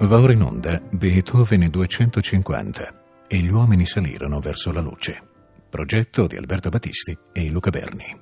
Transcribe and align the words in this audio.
Va 0.00 0.20
ora 0.20 0.32
in 0.32 0.42
onda 0.42 0.80
Beethoven 0.90 1.68
250 1.68 2.94
e 3.26 3.38
gli 3.38 3.50
uomini 3.50 3.84
salirono 3.84 4.38
verso 4.38 4.70
la 4.70 4.80
luce. 4.80 5.20
Progetto 5.68 6.28
di 6.28 6.36
Alberto 6.36 6.68
Battisti 6.68 7.18
e 7.32 7.50
Luca 7.50 7.70
Berni. 7.70 8.16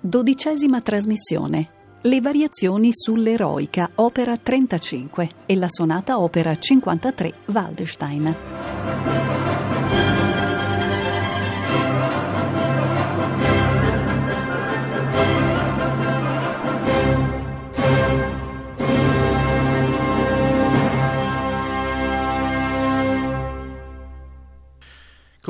Dodicesima 0.00 0.80
trasmissione. 0.80 1.78
Le 2.02 2.20
variazioni 2.20 2.88
sull'eroica, 2.92 3.90
opera 3.96 4.36
35 4.36 5.30
e 5.46 5.54
la 5.54 5.68
sonata 5.68 6.18
opera 6.18 6.58
53 6.58 7.34
Waldstein. 7.46 8.36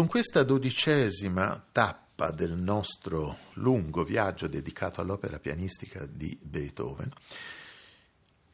Con 0.00 0.08
questa 0.08 0.44
dodicesima 0.44 1.62
tappa 1.72 2.30
del 2.30 2.52
nostro 2.52 3.36
lungo 3.56 4.02
viaggio 4.02 4.46
dedicato 4.46 5.02
all'opera 5.02 5.38
pianistica 5.38 6.06
di 6.06 6.38
Beethoven, 6.40 7.10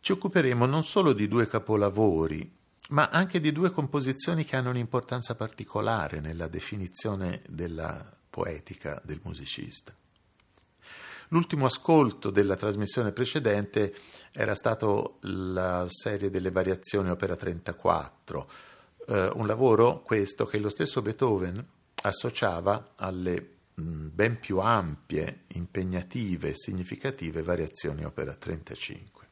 ci 0.00 0.10
occuperemo 0.10 0.66
non 0.66 0.82
solo 0.82 1.12
di 1.12 1.28
due 1.28 1.46
capolavori, 1.46 2.52
ma 2.88 3.10
anche 3.10 3.38
di 3.38 3.52
due 3.52 3.70
composizioni 3.70 4.44
che 4.44 4.56
hanno 4.56 4.70
un'importanza 4.70 5.36
particolare 5.36 6.18
nella 6.18 6.48
definizione 6.48 7.42
della 7.48 8.12
poetica 8.28 9.00
del 9.04 9.20
musicista. 9.22 9.94
L'ultimo 11.28 11.66
ascolto 11.66 12.30
della 12.30 12.56
trasmissione 12.56 13.12
precedente 13.12 13.94
era 14.32 14.56
stato 14.56 15.18
la 15.20 15.86
serie 15.88 16.28
delle 16.28 16.50
variazioni 16.50 17.08
opera 17.08 17.36
34, 17.36 18.48
eh, 19.06 19.30
un 19.34 19.46
lavoro 19.46 20.02
questo 20.02 20.46
che 20.46 20.58
lo 20.58 20.68
stesso 20.68 21.02
Beethoven 21.02 21.64
associava 22.02 22.92
alle 22.96 23.54
ben 23.78 24.38
più 24.38 24.58
ampie, 24.58 25.42
impegnative 25.48 26.48
e 26.48 26.54
significative 26.54 27.42
variazioni 27.42 28.04
opera 28.04 28.32
35. 28.32 29.24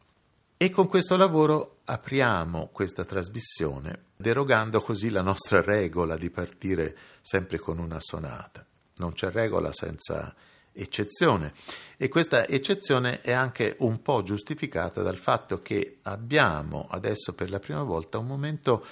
E 0.57 0.71
con 0.71 0.87
questo 0.87 1.17
lavoro 1.17 1.79
apriamo 1.85 2.69
questa 2.73 3.05
trasmissione, 3.05 4.05
derogando 4.17 4.81
così 4.81 5.11
la 5.11 5.23
nostra 5.23 5.63
regola 5.63 6.17
di 6.17 6.31
partire 6.31 6.97
sempre 7.23 7.59
con 7.59 7.79
una 7.79 7.99
sonata. 8.01 8.65
Non 8.97 9.13
c'è 9.13 9.31
regola 9.31 9.73
senza 9.73 10.35
eccezione 10.73 11.53
e 11.97 12.09
questa 12.09 12.47
eccezione 12.47 13.21
è 13.21 13.33
anche 13.33 13.77
un 13.81 14.03
po' 14.03 14.23
giustificata 14.23 15.03
dal 15.03 15.17
fatto 15.17 15.63
che 15.63 15.99
abbiamo 16.03 16.87
adesso 16.91 17.33
per 17.33 17.49
la 17.49 17.61
prima 17.61 17.83
volta 17.83 18.19
un 18.19 18.27
momento 18.27 18.85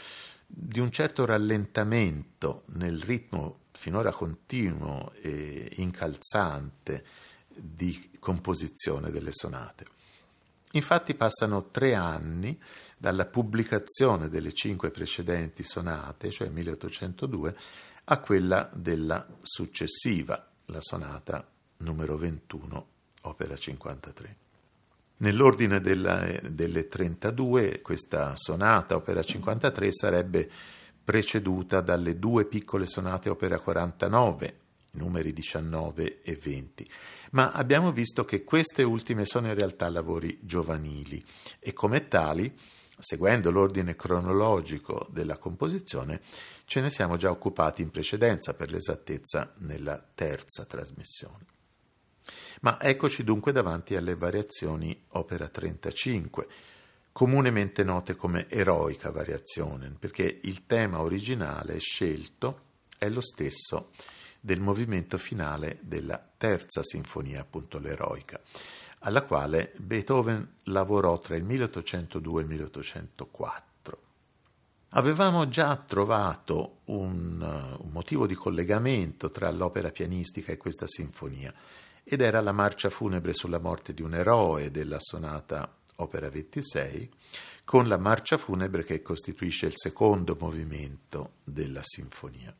di 0.54 0.80
un 0.80 0.90
certo 0.90 1.24
rallentamento 1.24 2.64
nel 2.74 3.00
ritmo 3.00 3.60
finora 3.72 4.12
continuo 4.12 5.10
e 5.22 5.72
incalzante 5.76 7.04
di 7.48 8.10
composizione 8.18 9.10
delle 9.10 9.32
sonate. 9.32 9.86
Infatti 10.72 11.14
passano 11.14 11.70
tre 11.70 11.94
anni 11.94 12.58
dalla 12.96 13.26
pubblicazione 13.26 14.28
delle 14.28 14.52
cinque 14.52 14.90
precedenti 14.90 15.62
sonate, 15.62 16.30
cioè 16.30 16.48
1802, 16.48 17.56
a 18.04 18.18
quella 18.20 18.70
della 18.74 19.26
successiva, 19.42 20.48
la 20.66 20.80
sonata 20.80 21.46
numero 21.78 22.16
21, 22.16 22.86
opera 23.22 23.56
53. 23.56 24.36
Nell'ordine 25.22 25.80
della, 25.80 26.20
delle 26.42 26.88
32, 26.88 27.80
questa 27.80 28.34
sonata, 28.34 28.96
opera 28.96 29.22
53, 29.22 29.92
sarebbe 29.92 30.50
preceduta 31.04 31.80
dalle 31.80 32.18
due 32.18 32.44
piccole 32.46 32.86
sonate, 32.86 33.30
opera 33.30 33.60
49, 33.60 34.58
numeri 34.92 35.32
19 35.32 36.22
e 36.22 36.34
20. 36.34 36.90
Ma 37.30 37.52
abbiamo 37.52 37.92
visto 37.92 38.24
che 38.24 38.42
queste 38.42 38.82
ultime 38.82 39.24
sono 39.24 39.46
in 39.46 39.54
realtà 39.54 39.88
lavori 39.90 40.40
giovanili 40.42 41.24
e 41.60 41.72
come 41.72 42.08
tali, 42.08 42.52
seguendo 42.98 43.52
l'ordine 43.52 43.94
cronologico 43.94 45.06
della 45.12 45.38
composizione, 45.38 46.20
ce 46.64 46.80
ne 46.80 46.90
siamo 46.90 47.16
già 47.16 47.30
occupati 47.30 47.80
in 47.80 47.92
precedenza, 47.92 48.54
per 48.54 48.72
l'esattezza 48.72 49.52
nella 49.58 50.04
terza 50.14 50.64
trasmissione. 50.64 51.61
Ma 52.62 52.80
eccoci 52.80 53.24
dunque 53.24 53.52
davanti 53.52 53.96
alle 53.96 54.14
variazioni 54.14 54.98
opera 55.10 55.48
35, 55.48 56.46
comunemente 57.12 57.84
note 57.84 58.14
come 58.14 58.48
eroica 58.48 59.10
variazione, 59.10 59.94
perché 59.98 60.40
il 60.42 60.66
tema 60.66 61.00
originale 61.00 61.78
scelto 61.78 62.70
è 62.98 63.08
lo 63.08 63.20
stesso 63.20 63.90
del 64.40 64.60
movimento 64.60 65.18
finale 65.18 65.78
della 65.82 66.20
terza 66.36 66.82
sinfonia, 66.82 67.40
appunto 67.40 67.78
l'eroica, 67.78 68.40
alla 69.00 69.22
quale 69.22 69.72
Beethoven 69.76 70.56
lavorò 70.64 71.18
tra 71.18 71.36
il 71.36 71.44
1802 71.44 72.40
e 72.40 72.42
il 72.42 72.48
1804. 72.50 74.00
Avevamo 74.94 75.48
già 75.48 75.76
trovato 75.76 76.80
un, 76.86 77.40
un 77.40 77.90
motivo 77.90 78.26
di 78.26 78.34
collegamento 78.34 79.30
tra 79.30 79.50
l'opera 79.50 79.90
pianistica 79.90 80.52
e 80.52 80.56
questa 80.56 80.86
sinfonia 80.86 81.52
ed 82.04 82.20
era 82.20 82.40
la 82.40 82.52
marcia 82.52 82.90
funebre 82.90 83.32
sulla 83.32 83.60
morte 83.60 83.94
di 83.94 84.02
un 84.02 84.14
eroe 84.14 84.70
della 84.70 84.98
sonata 84.98 85.76
opera 85.96 86.28
26, 86.28 87.10
con 87.64 87.86
la 87.86 87.98
marcia 87.98 88.38
funebre 88.38 88.84
che 88.84 89.02
costituisce 89.02 89.66
il 89.66 89.74
secondo 89.76 90.36
movimento 90.38 91.34
della 91.44 91.82
sinfonia. 91.82 92.54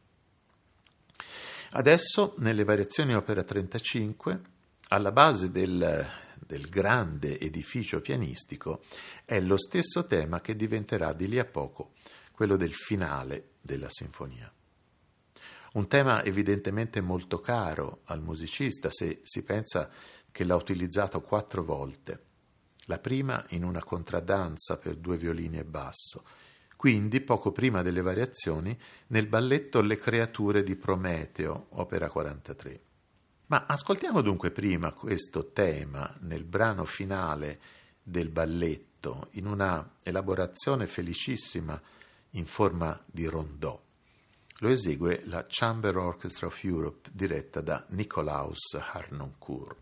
Adesso, 1.74 2.34
nelle 2.38 2.64
variazioni 2.64 3.14
opera 3.14 3.42
35, 3.42 4.40
alla 4.88 5.10
base 5.10 5.50
del, 5.50 6.06
del 6.38 6.68
grande 6.68 7.40
edificio 7.40 8.00
pianistico 8.00 8.82
è 9.24 9.40
lo 9.40 9.56
stesso 9.56 10.06
tema 10.06 10.40
che 10.40 10.54
diventerà 10.54 11.12
di 11.14 11.28
lì 11.28 11.38
a 11.38 11.46
poco 11.46 11.92
quello 12.30 12.56
del 12.56 12.74
finale 12.74 13.52
della 13.60 13.88
sinfonia. 13.88 14.52
Un 15.72 15.88
tema 15.88 16.22
evidentemente 16.22 17.00
molto 17.00 17.40
caro 17.40 18.02
al 18.04 18.20
musicista 18.20 18.90
se 18.90 19.20
si 19.22 19.42
pensa 19.42 19.88
che 20.30 20.44
l'ha 20.44 20.54
utilizzato 20.54 21.22
quattro 21.22 21.64
volte. 21.64 22.24
La 22.86 22.98
prima 22.98 23.42
in 23.50 23.64
una 23.64 23.82
contraddanza 23.82 24.76
per 24.76 24.96
due 24.96 25.16
violini 25.16 25.58
e 25.58 25.64
basso, 25.64 26.24
quindi 26.76 27.22
poco 27.22 27.52
prima 27.52 27.80
delle 27.80 28.02
variazioni 28.02 28.78
nel 29.08 29.26
balletto 29.28 29.80
Le 29.80 29.96
creature 29.96 30.62
di 30.62 30.76
Prometeo, 30.76 31.68
opera 31.70 32.10
43. 32.10 32.80
Ma 33.46 33.64
ascoltiamo 33.66 34.20
dunque 34.20 34.50
prima 34.50 34.92
questo 34.92 35.52
tema 35.52 36.14
nel 36.20 36.44
brano 36.44 36.84
finale 36.84 37.60
del 38.02 38.28
balletto, 38.28 39.28
in 39.32 39.46
una 39.46 39.96
elaborazione 40.02 40.86
felicissima 40.86 41.80
in 42.30 42.44
forma 42.44 43.00
di 43.06 43.24
rondò. 43.26 43.80
Lo 44.62 44.68
esegue 44.68 45.22
la 45.24 45.44
Chamber 45.48 45.96
Orchestra 45.96 46.46
of 46.46 46.62
Europe 46.62 47.10
diretta 47.12 47.60
da 47.60 47.84
Nicolaus 47.88 48.74
Harnoncourt. 48.74 49.76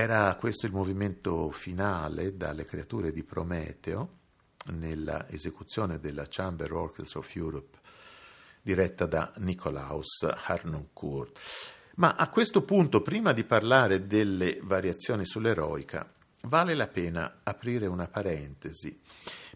Era 0.00 0.32
questo 0.36 0.66
il 0.66 0.72
movimento 0.72 1.50
finale 1.50 2.36
dalle 2.36 2.64
creature 2.64 3.10
di 3.10 3.24
Prometeo 3.24 4.18
nella 4.66 5.28
esecuzione 5.28 5.98
della 5.98 6.26
Chamber 6.28 6.72
Orchestra 6.72 7.18
of 7.18 7.34
Europe 7.34 7.78
diretta 8.62 9.06
da 9.06 9.32
Nicolaus 9.38 10.22
Harnoncourt. 10.22 11.40
Ma 11.96 12.14
a 12.14 12.28
questo 12.28 12.62
punto, 12.62 13.02
prima 13.02 13.32
di 13.32 13.42
parlare 13.42 14.06
delle 14.06 14.60
variazioni 14.62 15.26
sull'eroica, 15.26 16.08
vale 16.42 16.74
la 16.74 16.86
pena 16.86 17.40
aprire 17.42 17.88
una 17.88 18.06
parentesi 18.06 19.00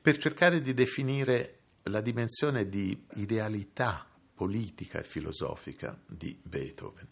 per 0.03 0.19
cercare 0.19 0.61
di 0.61 0.75
definire 0.75 1.59
la 1.85 2.01
dimensione 2.01 2.69
di 2.69 3.07
idealità 3.13 4.05
politica 4.35 4.99
e 4.99 5.05
filosofica 5.05 5.97
di 6.05 6.37
Beethoven. 6.43 7.12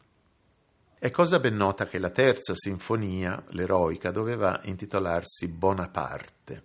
È 1.03 1.11
cosa 1.11 1.41
ben 1.41 1.57
nota 1.57 1.87
che 1.87 1.99
la 1.99 2.11
terza 2.11 2.53
sinfonia, 2.55 3.43
l'eroica, 3.53 4.11
doveva 4.11 4.61
intitolarsi 4.65 5.49
Bonaparte. 5.49 6.65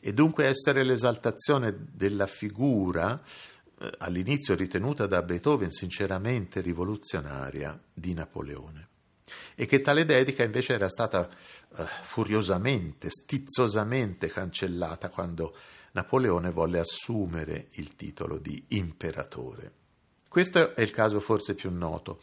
E 0.00 0.14
dunque 0.14 0.46
essere 0.46 0.82
l'esaltazione 0.82 1.76
della 1.92 2.26
figura 2.26 3.20
eh, 3.78 3.92
all'inizio 3.98 4.54
ritenuta 4.54 5.06
da 5.06 5.20
Beethoven 5.20 5.70
sinceramente 5.72 6.62
rivoluzionaria 6.62 7.78
di 7.92 8.14
Napoleone. 8.14 8.88
E 9.54 9.66
che 9.66 9.82
tale 9.82 10.06
dedica 10.06 10.42
invece 10.42 10.72
era 10.72 10.88
stata 10.88 11.28
eh, 11.28 11.84
furiosamente, 12.00 13.10
stizzosamente 13.10 14.28
cancellata 14.28 15.10
quando 15.10 15.54
Napoleone 15.92 16.50
volle 16.50 16.78
assumere 16.78 17.68
il 17.72 17.94
titolo 17.94 18.38
di 18.38 18.64
imperatore. 18.68 19.70
Questo 20.28 20.74
è 20.74 20.80
il 20.80 20.90
caso 20.90 21.20
forse 21.20 21.54
più 21.54 21.70
noto, 21.70 22.20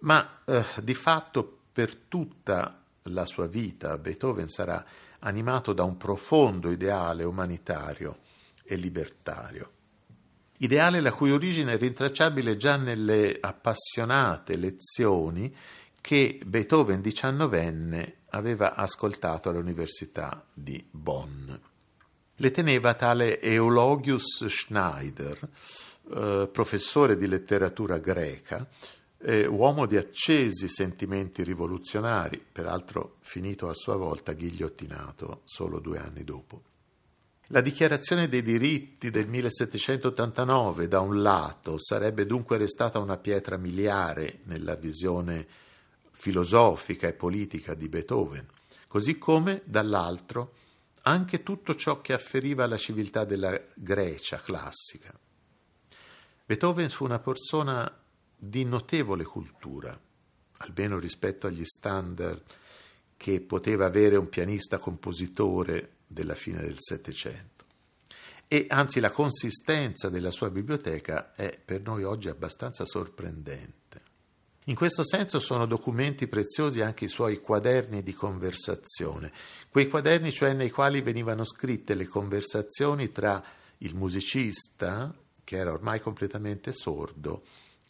ma 0.00 0.42
eh, 0.44 0.64
di 0.82 0.94
fatto 0.94 1.60
per 1.72 1.94
tutta 1.94 2.82
la 3.02 3.24
sua 3.24 3.46
vita 3.46 3.96
Beethoven 3.98 4.48
sarà 4.48 4.84
animato 5.20 5.72
da 5.72 5.84
un 5.84 5.96
profondo 5.96 6.70
ideale 6.70 7.24
umanitario 7.24 8.18
e 8.62 8.76
libertario. 8.76 9.72
Ideale 10.58 11.00
la 11.00 11.12
cui 11.12 11.30
origine 11.30 11.74
è 11.74 11.78
rintracciabile 11.78 12.56
già 12.56 12.76
nelle 12.76 13.38
appassionate 13.40 14.56
lezioni 14.56 15.54
che 16.00 16.40
Beethoven 16.44 17.00
diciannovenne 17.00 18.16
aveva 18.30 18.74
ascoltato 18.74 19.48
all'Università 19.48 20.44
di 20.52 20.84
Bonn. 20.90 21.50
Le 22.40 22.50
teneva 22.50 22.94
tale 22.94 23.40
Eulogius 23.40 24.46
Schneider, 24.46 25.48
eh, 26.14 26.48
professore 26.52 27.16
di 27.16 27.26
letteratura 27.26 27.98
greca, 27.98 28.66
eh, 29.20 29.46
uomo 29.46 29.86
di 29.86 29.96
accesi 29.96 30.68
sentimenti 30.68 31.42
rivoluzionari, 31.42 32.44
peraltro 32.50 33.16
finito 33.20 33.68
a 33.68 33.74
sua 33.74 33.96
volta 33.96 34.32
ghigliottinato 34.32 35.40
solo 35.44 35.80
due 35.80 35.98
anni 35.98 36.24
dopo. 36.24 36.62
La 37.50 37.60
dichiarazione 37.62 38.28
dei 38.28 38.42
diritti 38.42 39.10
del 39.10 39.26
1789, 39.26 40.86
da 40.86 41.00
un 41.00 41.22
lato, 41.22 41.78
sarebbe 41.78 42.26
dunque 42.26 42.58
restata 42.58 42.98
una 42.98 43.16
pietra 43.16 43.56
miliare 43.56 44.40
nella 44.44 44.76
visione 44.76 45.46
filosofica 46.10 47.08
e 47.08 47.14
politica 47.14 47.72
di 47.72 47.88
Beethoven, 47.88 48.46
così 48.86 49.16
come, 49.16 49.62
dall'altro, 49.64 50.52
anche 51.02 51.42
tutto 51.42 51.74
ciò 51.74 52.02
che 52.02 52.12
afferiva 52.12 52.64
alla 52.64 52.76
civiltà 52.76 53.24
della 53.24 53.58
Grecia 53.74 54.36
classica. 54.36 55.18
Beethoven 56.44 56.90
fu 56.90 57.04
una 57.04 57.18
persona 57.18 57.97
di 58.38 58.64
notevole 58.64 59.24
cultura, 59.24 59.98
almeno 60.58 60.98
rispetto 60.98 61.48
agli 61.48 61.64
standard 61.64 62.42
che 63.16 63.40
poteva 63.40 63.86
avere 63.86 64.16
un 64.16 64.28
pianista 64.28 64.78
compositore 64.78 65.96
della 66.06 66.34
fine 66.34 66.60
del 66.60 66.76
Settecento. 66.78 67.64
E 68.46 68.66
anzi 68.70 69.00
la 69.00 69.10
consistenza 69.10 70.08
della 70.08 70.30
sua 70.30 70.50
biblioteca 70.50 71.34
è 71.34 71.58
per 71.62 71.82
noi 71.82 72.04
oggi 72.04 72.28
abbastanza 72.28 72.86
sorprendente. 72.86 73.76
In 74.64 74.74
questo 74.74 75.04
senso 75.04 75.38
sono 75.38 75.66
documenti 75.66 76.28
preziosi 76.28 76.80
anche 76.80 77.06
i 77.06 77.08
suoi 77.08 77.40
quaderni 77.40 78.02
di 78.02 78.14
conversazione, 78.14 79.32
quei 79.68 79.88
quaderni 79.88 80.30
cioè 80.30 80.52
nei 80.52 80.70
quali 80.70 81.00
venivano 81.00 81.44
scritte 81.44 81.94
le 81.94 82.06
conversazioni 82.06 83.10
tra 83.10 83.42
il 83.78 83.94
musicista, 83.94 85.14
che 85.42 85.56
era 85.56 85.72
ormai 85.72 86.00
completamente 86.00 86.72
sordo, 86.72 87.42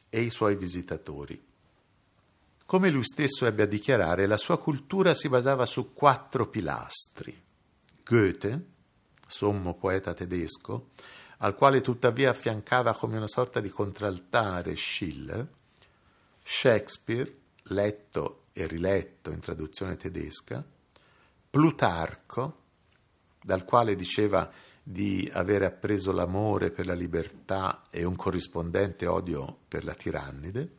e 0.09 0.21
i 0.21 0.31
suoi 0.31 0.57
visitatori. 0.57 1.45
Come 2.65 2.91
lui 2.91 3.05
stesso 3.05 3.47
ebbe 3.47 3.63
a 3.63 3.67
dichiarare, 3.67 4.27
la 4.27 4.37
sua 4.37 4.59
cultura 4.59 5.15
si 5.15 5.29
basava 5.29 5.65
su 5.65 5.93
quattro 5.95 6.49
pilastri. 6.49 7.43
Goethe, 8.05 8.67
sommo 9.27 9.75
poeta 9.75 10.13
tedesco, 10.13 10.91
al 11.39 11.55
quale 11.55 11.81
tuttavia 11.81 12.31
affiancava 12.31 12.95
come 12.95 13.17
una 13.17 13.29
sorta 13.29 13.61
di 13.61 13.71
contraltare 13.71 14.77
Schiller, 14.77 15.47
Shakespeare, 16.43 17.37
letto 17.65 18.45
e 18.53 18.67
riletto 18.67 19.31
in 19.31 19.41
traduzione 19.41 19.97
tedesca, 19.97 20.65
Plutarco, 21.51 22.63
dal 23.43 23.65
quale 23.65 23.97
diceva 23.97 24.51
di 24.91 25.29
avere 25.35 25.67
appreso 25.67 26.13
l'amore 26.13 26.71
per 26.71 26.87
la 26.87 26.95
libertà 26.95 27.83
e 27.91 28.05
un 28.05 28.17
corrispondente 28.17 29.05
odio 29.07 29.59
per 29.69 29.85
la 29.85 29.93
tirannide, 29.93 30.77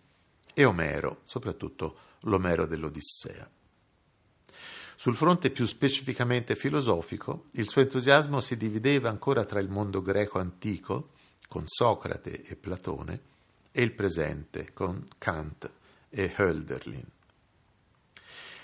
e 0.52 0.66
Omero, 0.66 1.20
soprattutto 1.22 1.98
l'Omero 2.22 2.66
dell'Odissea. 2.66 3.48
Sul 4.96 5.16
fronte 5.16 5.52
più 5.52 5.68
specificamente 5.68 6.56
filosofico, 6.56 7.46
il 7.52 7.70
suo 7.70 7.82
entusiasmo 7.82 8.42
si 8.42 8.58
divideva 8.58 9.10
ancora 9.10 9.46
tra 9.46 9.60
il 9.60 9.70
mondo 9.70 10.02
greco 10.02 10.40
antico, 10.40 11.12
con 11.48 11.66
Socrate 11.68 12.42
e 12.42 12.56
Platone, 12.56 13.22
e 13.72 13.84
il 13.84 13.94
presente 13.94 14.74
con 14.74 15.06
Kant 15.20 15.72
e 16.10 16.34
Hölderlin. 16.36 17.06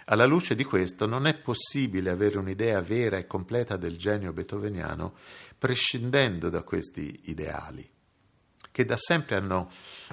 Alla 0.05 0.25
luce 0.25 0.53
di 0.53 0.63
questo 0.63 1.07
non 1.07 1.25
è 1.25 1.35
possibile 1.35 2.11
avere 2.11 2.37
un'idea 2.37 2.79
vera 2.81 3.17
e 3.17 3.25
completa 3.25 3.75
del 3.75 3.97
genio 3.97 4.33
beethoveniano 4.33 5.15
prescindendo 5.57 6.49
da 6.49 6.61
questi 6.61 7.21
ideali, 7.23 7.89
che 8.71 8.85
da 8.85 8.97
sempre 8.97 9.35
hanno, 9.35 9.71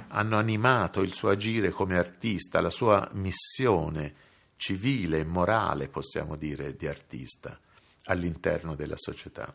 hanno 0.09 0.39
animato 0.39 1.03
il 1.03 1.13
suo 1.13 1.29
agire 1.29 1.71
come 1.71 1.99
artista, 1.99 2.63
la 2.63 2.71
sua 2.71 3.07
missione 3.13 4.15
civile 4.57 5.19
e 5.19 5.25
morale, 5.25 5.89
possiamo 5.89 6.37
dire, 6.37 6.75
di 6.75 6.87
artista 6.87 7.59
all'interno 8.05 8.75
della 8.75 8.97
società. 8.97 9.55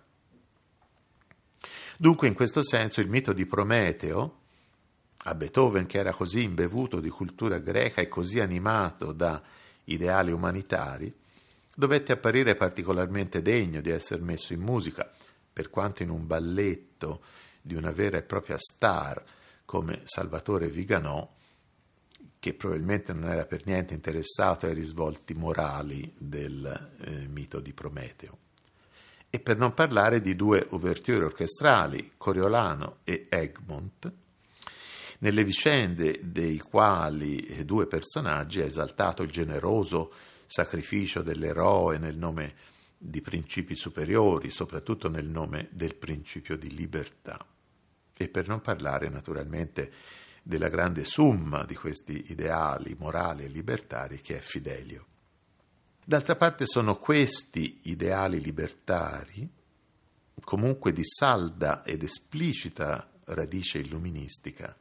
Dunque, 1.98 2.28
in 2.28 2.36
questo 2.36 2.64
senso, 2.64 3.02
il 3.02 3.10
mito 3.10 3.34
di 3.34 3.48
Prometeo, 3.48 4.42
a 5.24 5.34
Beethoven 5.34 5.88
che 5.88 5.98
era 5.98 6.14
così 6.14 6.44
imbevuto 6.44 7.00
di 7.00 7.10
cultura 7.10 7.58
greca 7.58 8.02
e 8.02 8.08
così 8.08 8.40
animato 8.40 9.14
da 9.14 9.42
ideali 9.88 10.32
umanitari, 10.32 11.14
dovette 11.76 12.14
apparire 12.14 12.56
particolarmente 12.56 13.42
degno 13.42 13.82
di 13.82 13.90
essere 13.90 14.22
messo 14.22 14.54
in 14.54 14.62
musica, 14.62 15.12
per 15.52 15.70
quanto 15.70 16.04
in 16.04 16.10
un 16.10 16.26
balletto 16.26 17.22
di 17.62 17.76
una 17.76 17.92
vera 17.92 18.18
e 18.18 18.24
propria 18.24 18.58
star 18.58 19.24
come 19.66 20.02
Salvatore 20.06 20.70
Viganò, 20.70 21.36
che 22.40 22.54
probabilmente 22.54 23.14
non 23.14 23.30
era 23.30 23.46
per 23.46 23.66
niente 23.66 23.94
interessato 23.94 24.66
ai 24.66 24.74
risvolti 24.74 25.34
morali 25.34 26.14
del 26.18 26.92
eh, 27.02 27.28
mito 27.28 27.60
di 27.60 27.74
Prometeo. 27.74 28.38
E 29.30 29.40
per 29.40 29.58
non 29.58 29.74
parlare 29.74 30.22
di 30.22 30.36
due 30.36 30.66
ouverture 30.70 31.26
orchestrali, 31.26 32.14
Coriolano 32.16 33.00
e 33.04 33.28
Egmont, 33.30 34.12
nelle 35.20 35.44
vicende 35.44 36.20
dei 36.24 36.60
quali 36.60 37.64
due 37.66 37.88
personaggi 37.88 38.62
ha 38.62 38.66
esaltato 38.66 39.24
il 39.24 39.32
generoso 39.32 40.14
sacrificio 40.46 41.22
dell'eroe 41.22 41.98
nel 41.98 42.18
nome 42.18 42.54
di 42.98 43.22
principi 43.22 43.76
superiori, 43.76 44.50
soprattutto 44.50 45.10
nel 45.10 45.28
nome 45.28 45.70
del 45.72 45.96
principio 45.96 46.58
di 46.58 46.74
libertà. 46.74 47.46
E 48.16 48.30
per 48.30 48.48
non 48.48 48.62
parlare 48.62 49.10
naturalmente 49.10 49.92
della 50.42 50.70
grande 50.70 51.04
summa 51.04 51.64
di 51.66 51.76
questi 51.76 52.32
ideali 52.32 52.96
morali 52.98 53.44
e 53.44 53.48
libertari 53.50 54.22
che 54.22 54.38
è 54.38 54.42
Fidelio. 54.42 55.06
D'altra 56.04 56.38
parte 56.38 56.66
sono 56.66 56.96
questi 56.96 57.82
ideali 57.84 58.40
libertari, 58.40 59.48
comunque 60.42 60.94
di 60.94 61.04
salda 61.04 61.84
ed 61.84 62.02
esplicita 62.02 63.12
radice 63.26 63.80
illuministica, 63.80 64.76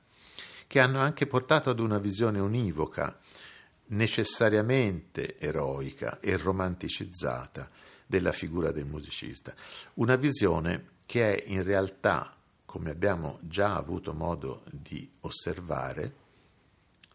che 0.66 0.80
hanno 0.80 1.00
anche 1.00 1.26
portato 1.26 1.70
ad 1.70 1.80
una 1.80 1.98
visione 1.98 2.40
univoca, 2.40 3.18
necessariamente 3.88 5.38
eroica 5.38 6.18
e 6.20 6.36
romanticizzata 6.36 7.70
della 8.06 8.32
figura 8.32 8.70
del 8.72 8.86
musicista. 8.86 9.54
Una 9.94 10.16
visione 10.16 10.94
che 11.06 11.36
è 11.36 11.44
in 11.48 11.62
realtà, 11.62 12.36
come 12.64 12.90
abbiamo 12.90 13.38
già 13.42 13.76
avuto 13.76 14.12
modo 14.12 14.64
di 14.70 15.08
osservare, 15.20 16.24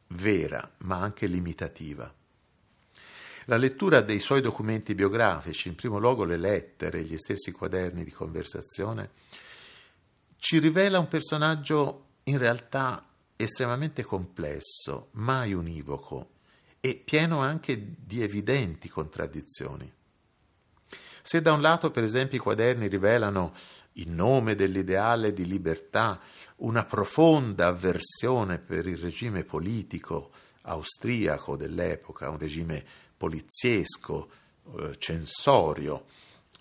vera 0.08 0.70
ma 0.80 0.98
anche 0.98 1.28
limitativa. 1.28 2.14
La 3.46 3.58
lettura 3.58 4.02
dei 4.02 4.20
suoi 4.20 4.40
documenti 4.40 4.94
biografici, 4.94 5.68
in 5.68 5.76
primo 5.76 5.98
luogo 5.98 6.24
le 6.24 6.38
lettere, 6.38 7.04
gli 7.04 7.18
stessi 7.18 7.52
quaderni 7.52 8.04
di 8.04 8.12
conversazione, 8.12 9.12
ci 10.38 10.60
rivela 10.60 11.00
un 11.00 11.08
personaggio 11.08 12.06
in 12.24 12.38
realtà 12.38 13.06
estremamente 13.42 14.04
complesso, 14.04 15.10
mai 15.12 15.54
univoco 15.54 16.32
e 16.80 16.96
pieno 16.96 17.40
anche 17.40 17.94
di 17.98 18.22
evidenti 18.22 18.90
contraddizioni. 18.90 19.92
Se 21.22 21.42
da 21.42 21.54
un 21.54 21.62
lato, 21.62 21.92
per 21.92 22.04
esempio, 22.04 22.38
i 22.38 22.42
quaderni 22.42 22.88
rivelano, 22.88 23.54
in 23.96 24.16
nome 24.16 24.56
dell'ideale 24.56 25.34
di 25.34 25.46
libertà, 25.46 26.20
una 26.58 26.86
profonda 26.86 27.68
avversione 27.68 28.58
per 28.58 28.88
il 28.88 28.98
regime 28.98 29.44
politico 29.44 30.32
austriaco 30.64 31.56
dell'epoca, 31.56 32.30
un 32.30 32.38
regime 32.38 32.84
poliziesco, 33.18 34.30
eh, 34.78 34.96
censorio, 34.98 36.06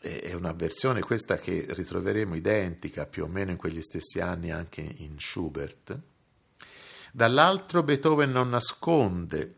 è 0.00 0.32
un'avversione 0.32 1.02
questa 1.02 1.36
che 1.36 1.66
ritroveremo 1.68 2.34
identica 2.34 3.04
più 3.04 3.24
o 3.24 3.26
meno 3.26 3.50
in 3.50 3.58
quegli 3.58 3.82
stessi 3.82 4.18
anni 4.18 4.50
anche 4.50 4.80
in 4.80 5.16
Schubert. 5.18 5.98
Dall'altro 7.12 7.82
Beethoven 7.82 8.30
non 8.30 8.50
nasconde 8.50 9.54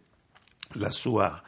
la 0.76 0.90
sua, 0.90 1.42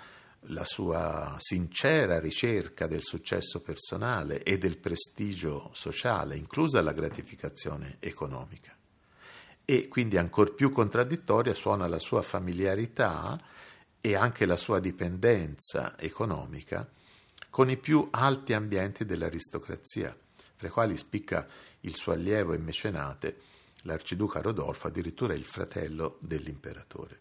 la 0.49 0.65
sua 0.65 1.37
sincera 1.39 2.21
ricerca 2.21 2.87
del 2.87 3.03
successo 3.03 3.61
personale 3.61 4.43
e 4.43 4.59
del 4.59 4.77
prestigio 4.77 5.71
sociale, 5.73 6.37
inclusa 6.37 6.83
la 6.83 6.93
gratificazione 6.93 7.97
economica. 8.01 8.77
E 9.65 9.89
quindi 9.89 10.19
ancor 10.19 10.55
più 10.55 10.71
contraddittoria 10.71 11.55
suona 11.55 11.87
la 11.87 11.99
sua 11.99 12.21
familiarità 12.21 13.41
e 13.99 14.15
anche 14.15 14.45
la 14.45 14.57
sua 14.57 14.81
dipendenza 14.81 15.99
economica 15.99 16.87
con 17.49 17.71
i 17.71 17.79
più 17.79 18.09
alti 18.11 18.53
ambienti 18.53 19.07
dell'aristocrazia, 19.07 20.15
fra 20.57 20.67
i 20.69 20.71
quali 20.71 20.97
spicca 20.99 21.47
il 21.81 21.95
suo 21.95 22.13
allievo 22.13 22.53
e 22.53 22.59
mecenate, 22.59 23.37
l'arciduca 23.85 24.41
Rodolfo, 24.41 24.89
addirittura 24.89 25.35
il 25.35 25.45
fratello 25.45 26.19
dell'imperatore. 26.21 27.21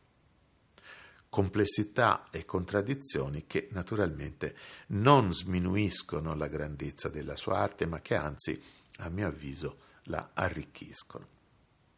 Complessità 1.29 2.27
e 2.29 2.45
contraddizioni 2.45 3.45
che 3.47 3.69
naturalmente 3.71 4.55
non 4.87 5.33
sminuiscono 5.33 6.35
la 6.35 6.47
grandezza 6.47 7.09
della 7.09 7.35
sua 7.35 7.57
arte, 7.57 7.85
ma 7.85 8.01
che 8.01 8.15
anzi, 8.15 8.61
a 8.97 9.09
mio 9.09 9.27
avviso, 9.27 9.77
la 10.03 10.31
arricchiscono. 10.33 11.27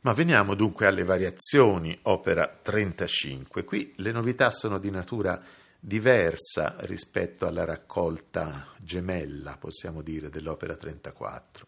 Ma 0.01 0.13
veniamo 0.13 0.53
dunque 0.53 0.85
alle 0.85 1.03
variazioni, 1.03 1.97
opera 2.03 2.47
35. 2.47 3.63
Qui 3.63 3.93
le 3.97 4.11
novità 4.11 4.51
sono 4.51 4.77
di 4.77 4.91
natura 4.91 5.41
diversa 5.79 6.75
rispetto 6.81 7.47
alla 7.47 7.65
raccolta 7.65 8.67
gemella, 8.77 9.57
possiamo 9.57 10.01
dire, 10.01 10.29
dell'opera 10.29 10.75
34. 10.75 11.67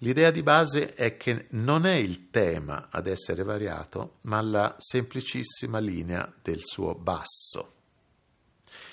L'idea 0.00 0.30
di 0.30 0.42
base 0.42 0.92
è 0.94 1.16
che 1.16 1.46
non 1.50 1.86
è 1.86 1.94
il 1.94 2.28
tema 2.30 2.88
ad 2.90 3.06
essere 3.06 3.42
variato, 3.42 4.18
ma 4.22 4.40
la 4.42 4.76
semplicissima 4.78 5.78
linea 5.78 6.30
del 6.42 6.60
suo 6.62 6.94
basso. 6.94 7.72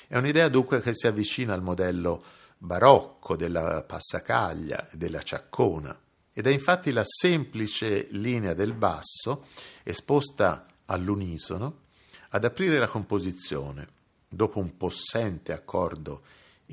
È 0.08 0.16
un'idea 0.16 0.48
dunque 0.48 0.82
che 0.82 0.94
si 0.94 1.08
avvicina 1.08 1.54
al 1.54 1.62
modello 1.62 2.24
barocco 2.58 3.36
della 3.36 3.84
passacaglia 3.84 4.90
e 4.90 4.96
della 4.96 5.22
ciaccona, 5.22 6.00
ed 6.32 6.48
è 6.48 6.52
infatti 6.52 6.92
la 6.92 7.04
semplice 7.06 8.08
linea 8.12 8.54
del 8.54 8.74
basso, 8.74 9.48
esposta 9.84 10.66
all'unisono, 10.86 11.82
ad 12.30 12.46
aprire 12.46 12.80
la 12.80 12.88
composizione, 12.88 13.88
dopo 14.30 14.60
un 14.60 14.78
possente 14.78 15.52
accordo 15.52 16.24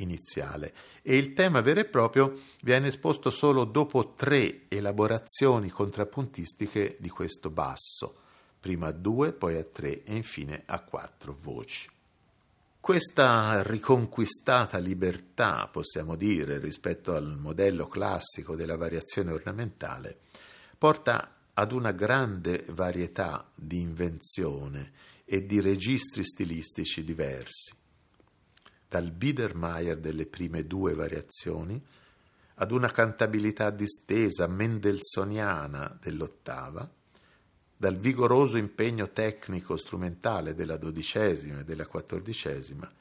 iniziale, 0.03 0.75
e 1.03 1.17
il 1.17 1.33
tema 1.33 1.61
vero 1.61 1.81
e 1.81 1.85
proprio 1.85 2.39
viene 2.63 2.89
esposto 2.89 3.31
solo 3.31 3.65
dopo 3.65 4.15
tre 4.15 4.63
elaborazioni 4.69 5.71
contrappuntistiche 5.71 6.97
di 6.99 7.09
questo 7.09 7.51
basso, 7.51 8.17
prima 8.61 8.89
a 8.89 8.93
due, 8.93 9.33
poi 9.33 9.57
a 9.57 9.65
tre 9.65 10.03
e 10.03 10.15
infine 10.15 10.63
a 10.67 10.81
quattro 10.81 11.37
voci. 11.41 11.89
Questa 12.81 13.63
riconquistata 13.63 14.79
libertà, 14.79 15.69
possiamo 15.69 16.17
dire, 16.17 16.59
rispetto 16.59 17.15
al 17.15 17.37
modello 17.39 17.87
classico 17.87 18.57
della 18.57 18.77
variazione 18.77 19.33
ornamentale, 19.33 20.19
porta 20.79 21.37
ad 21.53 21.73
una 21.73 21.93
grande 21.93 22.65
varietà 22.71 23.51
di 23.55 23.81
invenzione 23.81 24.93
e 25.27 25.45
di 25.45 25.61
registri 25.61 26.25
stilistici 26.25 27.05
diversi, 27.05 27.75
dal 28.90 29.12
Biedermeier 29.12 29.96
delle 29.96 30.26
prime 30.26 30.66
due 30.66 30.94
variazioni 30.94 31.81
ad 32.55 32.72
una 32.72 32.90
cantabilità 32.90 33.70
distesa 33.70 34.48
mendelsoniana 34.48 35.96
dell'ottava, 36.03 36.90
dal 37.76 37.96
vigoroso 37.96 38.57
impegno 38.57 39.11
tecnico 39.11 39.76
strumentale 39.76 40.57
della 40.57 40.76
dodicesima 40.76 41.61
e 41.61 41.64
della 41.64 41.87
quattordicesima, 41.87 42.92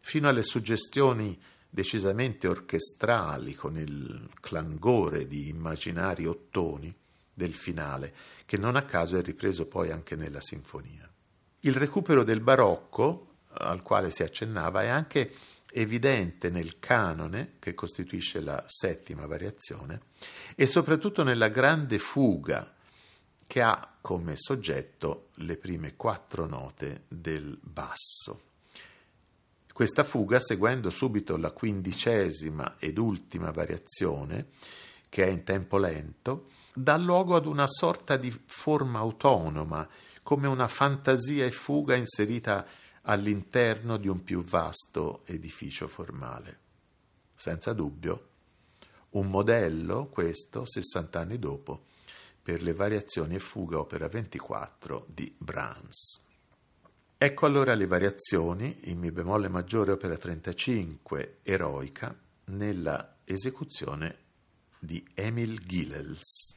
fino 0.00 0.26
alle 0.26 0.42
suggestioni 0.42 1.38
decisamente 1.68 2.48
orchestrali 2.48 3.54
con 3.54 3.76
il 3.76 4.26
clangore 4.40 5.28
di 5.28 5.48
immaginari 5.48 6.26
ottoni 6.26 6.92
del 7.32 7.52
finale, 7.52 8.14
che 8.46 8.56
non 8.56 8.74
a 8.74 8.84
caso 8.84 9.18
è 9.18 9.22
ripreso 9.22 9.66
poi 9.66 9.90
anche 9.90 10.16
nella 10.16 10.40
sinfonia. 10.40 11.08
Il 11.60 11.74
recupero 11.74 12.24
del 12.24 12.40
barocco, 12.40 13.29
al 13.52 13.82
quale 13.82 14.10
si 14.10 14.22
accennava, 14.22 14.82
è 14.82 14.88
anche 14.88 15.32
evidente 15.72 16.50
nel 16.50 16.78
canone, 16.78 17.54
che 17.58 17.74
costituisce 17.74 18.40
la 18.40 18.62
settima 18.66 19.26
variazione, 19.26 20.00
e 20.54 20.66
soprattutto 20.66 21.22
nella 21.22 21.48
grande 21.48 21.98
fuga 21.98 22.74
che 23.46 23.62
ha 23.62 23.96
come 24.00 24.34
soggetto 24.36 25.30
le 25.36 25.56
prime 25.56 25.96
quattro 25.96 26.46
note 26.46 27.04
del 27.08 27.58
basso. 27.60 28.48
Questa 29.72 30.04
fuga, 30.04 30.40
seguendo 30.40 30.90
subito 30.90 31.36
la 31.36 31.50
quindicesima 31.50 32.76
ed 32.78 32.98
ultima 32.98 33.50
variazione, 33.50 34.48
che 35.08 35.24
è 35.24 35.28
in 35.28 35.42
tempo 35.42 35.78
lento, 35.78 36.50
dà 36.74 36.96
luogo 36.96 37.34
ad 37.34 37.46
una 37.46 37.66
sorta 37.66 38.16
di 38.16 38.30
forma 38.46 38.98
autonoma, 39.00 39.88
come 40.22 40.46
una 40.46 40.68
fantasia 40.68 41.44
e 41.44 41.50
fuga 41.50 41.96
inserita 41.96 42.66
all'interno 43.02 43.96
di 43.96 44.08
un 44.08 44.22
più 44.22 44.42
vasto 44.42 45.22
edificio 45.26 45.88
formale. 45.88 46.58
Senza 47.34 47.72
dubbio, 47.72 48.28
un 49.10 49.28
modello, 49.28 50.06
questo, 50.06 50.64
60 50.66 51.18
anni 51.18 51.38
dopo, 51.38 51.84
per 52.42 52.62
le 52.62 52.72
variazioni 52.72 53.36
e 53.36 53.38
fuga 53.38 53.78
opera 53.78 54.08
24 54.08 55.06
di 55.08 55.34
Brahms. 55.36 56.20
Ecco 57.16 57.46
allora 57.46 57.74
le 57.74 57.86
variazioni 57.86 58.80
in 58.84 58.98
Mi 58.98 59.10
bemolle 59.12 59.48
maggiore 59.48 59.92
opera 59.92 60.16
35 60.16 61.40
eroica 61.42 62.18
nella 62.46 63.16
esecuzione 63.24 64.16
di 64.78 65.06
Emil 65.14 65.60
Gilels. 65.66 66.54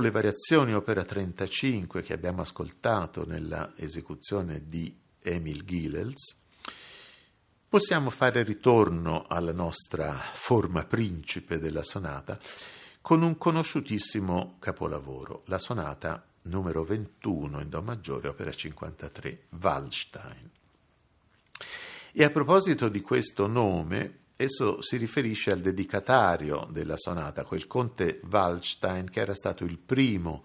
Dopo 0.00 0.14
le 0.14 0.18
variazioni 0.22 0.72
opera 0.72 1.04
35 1.04 2.00
che 2.00 2.14
abbiamo 2.14 2.40
ascoltato 2.40 3.26
nella 3.26 3.74
esecuzione 3.76 4.64
di 4.64 4.98
Emil 5.20 5.62
Gilels, 5.62 6.36
possiamo 7.68 8.08
fare 8.08 8.42
ritorno 8.42 9.26
alla 9.28 9.52
nostra 9.52 10.10
forma 10.14 10.86
principe 10.86 11.58
della 11.58 11.82
sonata 11.82 12.38
con 13.02 13.20
un 13.20 13.36
conosciutissimo 13.36 14.56
capolavoro, 14.58 15.42
la 15.48 15.58
sonata 15.58 16.24
numero 16.44 16.82
21 16.82 17.60
in 17.60 17.68
Do 17.68 17.82
maggiore, 17.82 18.28
opera 18.28 18.52
53, 18.52 19.48
Waldstein. 19.60 20.50
E 22.12 22.24
a 22.24 22.30
proposito 22.30 22.88
di 22.88 23.02
questo 23.02 23.46
nome, 23.46 24.19
esso 24.44 24.80
si 24.80 24.96
riferisce 24.96 25.50
al 25.50 25.60
dedicatario 25.60 26.66
della 26.70 26.96
sonata, 26.96 27.44
quel 27.44 27.66
conte 27.66 28.20
Waldstein 28.28 29.10
che 29.10 29.20
era 29.20 29.34
stato 29.34 29.64
il 29.64 29.78
primo 29.78 30.44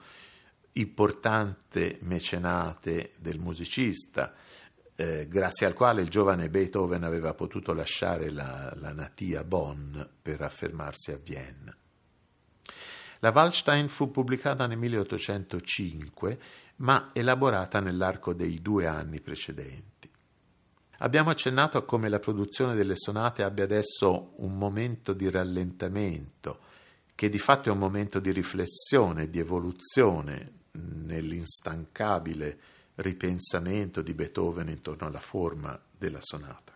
importante 0.74 2.00
mecenate 2.02 3.14
del 3.18 3.40
musicista, 3.40 4.34
eh, 4.96 5.28
grazie 5.30 5.66
al 5.66 5.74
quale 5.74 6.02
il 6.02 6.10
giovane 6.10 6.50
Beethoven 6.50 7.04
aveva 7.04 7.34
potuto 7.34 7.72
lasciare 7.72 8.32
la, 8.32 8.74
la 8.76 8.92
natia 8.92 9.46
Bonn 9.46 9.98
per 10.22 10.42
affermarsi 10.42 11.12
a 11.12 11.20
Vienna. 11.22 11.76
La 13.20 13.32
Waldstein 13.34 13.88
fu 13.88 14.12
pubblicata 14.12 14.68
nel 14.68 14.78
1805, 14.78 16.40
ma 16.78 17.12
elaborata 17.14 17.80
nell'arco 17.80 18.34
dei 18.34 18.62
due 18.62 18.88
anni 18.88 19.22
precedenti. 19.22 19.95
Abbiamo 21.00 21.30
accennato 21.30 21.78
a 21.78 21.84
come 21.84 22.10
la 22.10 22.20
produzione 22.20 22.74
delle 22.74 22.96
sonate 22.96 23.44
abbia 23.44 23.66
adesso 23.66 24.34
un 24.38 24.58
momento 24.58 25.14
di 25.14 25.30
rallentamento, 25.30 26.60
che 27.14 27.30
di 27.30 27.40
fatto 27.40 27.70
è 27.70 27.72
un 27.72 27.78
momento 27.78 28.20
di 28.20 28.32
riflessione, 28.32 29.30
di 29.30 29.40
evoluzione 29.40 30.54
nell'instancabile 30.72 32.60
ripensamento 32.96 34.02
di 34.02 34.14
Beethoven 34.14 34.70
intorno 34.70 35.08
alla 35.08 35.20
forma 35.20 35.80
della 35.98 36.20
sonata. 36.22 36.74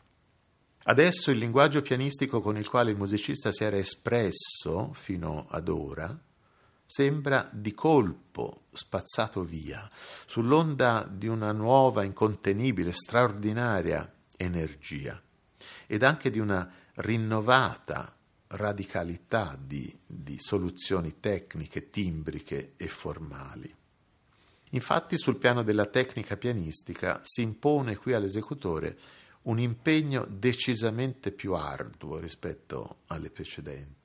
Adesso 0.83 1.31
il 1.31 1.37
linguaggio 1.37 1.81
pianistico 1.81 2.41
con 2.41 2.57
il 2.57 2.67
quale 2.67 2.91
il 2.91 2.97
musicista 2.97 3.51
si 3.51 3.63
era 3.63 3.77
espresso 3.77 4.91
fino 4.93 5.45
ad 5.49 5.69
ora 5.69 6.19
sembra 6.85 7.47
di 7.53 7.75
colpo 7.75 8.63
spazzato 8.79 9.43
via 9.43 9.89
sull'onda 10.25 11.05
di 11.11 11.27
una 11.27 11.51
nuova, 11.51 12.03
incontenibile, 12.03 12.93
straordinaria 12.93 14.09
energia 14.37 15.21
ed 15.85 16.03
anche 16.03 16.29
di 16.29 16.39
una 16.39 16.71
rinnovata 16.95 18.15
radicalità 18.47 19.57
di, 19.61 19.93
di 20.05 20.37
soluzioni 20.39 21.19
tecniche, 21.19 21.89
timbriche 21.89 22.73
e 22.77 22.87
formali. 22.87 23.75
Infatti 24.71 25.17
sul 25.17 25.37
piano 25.37 25.61
della 25.63 25.85
tecnica 25.85 26.37
pianistica 26.37 27.19
si 27.23 27.41
impone 27.41 27.97
qui 27.97 28.13
all'esecutore 28.13 28.97
un 29.43 29.59
impegno 29.59 30.25
decisamente 30.29 31.31
più 31.31 31.53
arduo 31.53 32.19
rispetto 32.19 32.99
alle 33.07 33.29
precedenti. 33.29 33.98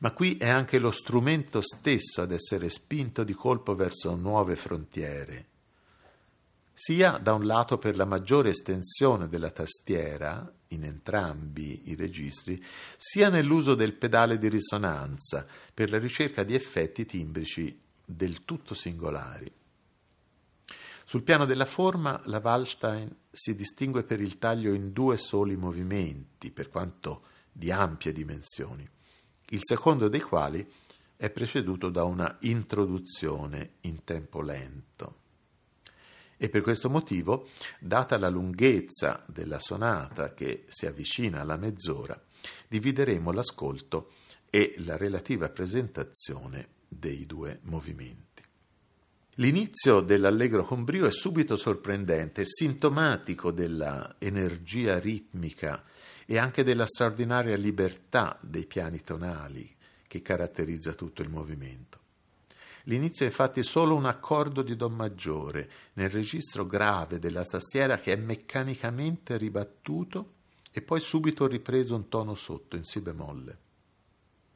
Ma 0.00 0.12
qui 0.12 0.36
è 0.36 0.48
anche 0.48 0.78
lo 0.78 0.92
strumento 0.92 1.60
stesso 1.60 2.22
ad 2.22 2.30
essere 2.30 2.68
spinto 2.68 3.24
di 3.24 3.32
colpo 3.32 3.74
verso 3.74 4.14
nuove 4.14 4.54
frontiere, 4.54 5.46
sia 6.72 7.18
da 7.18 7.34
un 7.34 7.44
lato 7.44 7.78
per 7.78 7.96
la 7.96 8.04
maggiore 8.04 8.50
estensione 8.50 9.28
della 9.28 9.50
tastiera 9.50 10.48
in 10.68 10.84
entrambi 10.84 11.90
i 11.90 11.96
registri, 11.96 12.64
sia 12.96 13.28
nell'uso 13.28 13.74
del 13.74 13.94
pedale 13.94 14.38
di 14.38 14.48
risonanza 14.48 15.44
per 15.74 15.90
la 15.90 15.98
ricerca 15.98 16.44
di 16.44 16.54
effetti 16.54 17.04
timbrici 17.04 17.76
del 18.04 18.44
tutto 18.44 18.74
singolari. 18.74 19.52
Sul 21.04 21.24
piano 21.24 21.44
della 21.44 21.64
forma, 21.64 22.20
la 22.26 22.40
Wallstein 22.40 23.12
si 23.28 23.56
distingue 23.56 24.04
per 24.04 24.20
il 24.20 24.38
taglio 24.38 24.72
in 24.72 24.92
due 24.92 25.16
soli 25.16 25.56
movimenti, 25.56 26.52
per 26.52 26.68
quanto 26.68 27.22
di 27.50 27.72
ampie 27.72 28.12
dimensioni 28.12 28.88
il 29.50 29.60
secondo 29.62 30.08
dei 30.08 30.20
quali 30.20 30.66
è 31.16 31.30
preceduto 31.30 31.90
da 31.90 32.04
una 32.04 32.36
introduzione 32.42 33.72
in 33.82 34.04
tempo 34.04 34.40
lento. 34.40 35.16
E 36.36 36.48
per 36.48 36.62
questo 36.62 36.88
motivo, 36.88 37.48
data 37.80 38.16
la 38.16 38.28
lunghezza 38.28 39.24
della 39.26 39.58
sonata 39.58 40.34
che 40.34 40.66
si 40.68 40.86
avvicina 40.86 41.40
alla 41.40 41.56
mezz'ora, 41.56 42.20
divideremo 42.68 43.32
l'ascolto 43.32 44.12
e 44.48 44.74
la 44.78 44.96
relativa 44.96 45.50
presentazione 45.50 46.68
dei 46.86 47.26
due 47.26 47.58
movimenti. 47.62 48.42
L'inizio 49.34 50.00
dell'allegro 50.00 50.64
con 50.64 50.84
brio 50.84 51.06
è 51.06 51.12
subito 51.12 51.56
sorprendente, 51.56 52.44
sintomatico 52.44 53.50
della 53.50 54.16
energia 54.18 54.98
ritmica 54.98 55.84
e 56.30 56.36
anche 56.36 56.62
della 56.62 56.84
straordinaria 56.84 57.56
libertà 57.56 58.36
dei 58.42 58.66
piani 58.66 59.00
tonali 59.00 59.74
che 60.06 60.20
caratterizza 60.20 60.92
tutto 60.92 61.22
il 61.22 61.30
movimento. 61.30 61.98
L'inizio 62.84 63.24
è 63.24 63.28
infatti 63.28 63.62
solo 63.62 63.94
un 63.94 64.04
accordo 64.04 64.60
di 64.60 64.76
Do 64.76 64.90
maggiore 64.90 65.70
nel 65.94 66.10
registro 66.10 66.66
grave 66.66 67.18
della 67.18 67.46
tastiera 67.46 67.96
che 67.96 68.12
è 68.12 68.16
meccanicamente 68.16 69.38
ribattuto 69.38 70.34
e 70.70 70.82
poi 70.82 71.00
subito 71.00 71.46
ripreso 71.46 71.94
un 71.94 72.10
tono 72.10 72.34
sotto 72.34 72.76
in 72.76 72.84
Si 72.84 73.00
bemolle. 73.00 73.58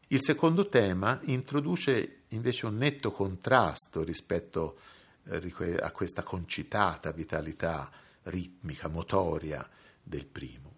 Il 0.08 0.20
secondo 0.22 0.68
tema 0.68 1.18
introduce 1.24 2.24
invece 2.28 2.66
un 2.66 2.76
netto 2.76 3.12
contrasto 3.12 4.04
rispetto 4.04 4.78
eh, 5.24 5.78
a 5.80 5.90
questa 5.90 6.22
concitata 6.22 7.12
vitalità 7.12 7.90
ritmica, 8.24 8.88
motoria 8.88 9.66
del 10.02 10.26
primo. 10.26 10.71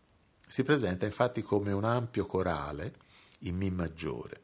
Si 0.54 0.62
presenta 0.62 1.04
infatti 1.04 1.42
come 1.42 1.72
un 1.72 1.82
ampio 1.82 2.26
corale 2.26 2.94
in 3.38 3.56
Mi 3.56 3.72
maggiore. 3.72 4.40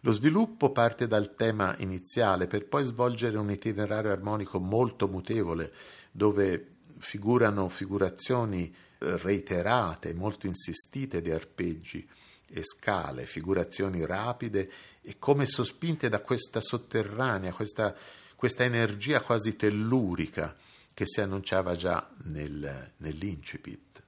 Lo 0.00 0.12
sviluppo 0.12 0.72
parte 0.72 1.06
dal 1.06 1.34
tema 1.36 1.74
iniziale 1.78 2.46
per 2.46 2.66
poi 2.66 2.84
svolgere 2.84 3.38
un 3.38 3.50
itinerario 3.50 4.12
armonico 4.12 4.60
molto 4.60 5.08
mutevole 5.08 5.72
dove 6.12 6.72
figurano 6.98 7.70
figurazioni 7.70 8.70
eh, 8.98 9.16
reiterate, 9.16 10.12
molto 10.12 10.46
insistite 10.46 11.22
di 11.22 11.30
arpeggi 11.30 12.06
e 12.46 12.62
scale, 12.62 13.24
figurazioni 13.24 14.04
rapide 14.04 14.70
e 15.00 15.16
come 15.18 15.46
sospinte 15.46 16.10
da 16.10 16.20
questa 16.20 16.60
sotterranea, 16.60 17.54
questa, 17.54 17.96
questa 18.36 18.64
energia 18.64 19.22
quasi 19.22 19.56
tellurica 19.56 20.54
che 20.92 21.06
si 21.06 21.22
annunciava 21.22 21.74
già 21.74 22.06
nel, 22.24 22.92
nell'incipit. 22.98 24.03